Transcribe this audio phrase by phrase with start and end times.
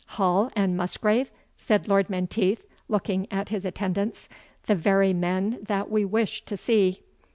[0.17, 4.27] "Hall and Musgrave?" said Lord Menteith, looking at his attendants,
[4.65, 7.03] "the very men that we wished to see."